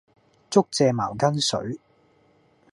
[0.49, 1.77] 竹蔗茅根水